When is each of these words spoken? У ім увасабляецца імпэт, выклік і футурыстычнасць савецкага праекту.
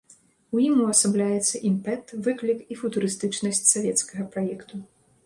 У 0.55 0.61
ім 0.67 0.79
увасабляецца 0.85 1.61
імпэт, 1.69 2.13
выклік 2.29 2.59
і 2.71 2.79
футурыстычнасць 2.81 3.63
савецкага 3.75 4.23
праекту. 4.33 4.81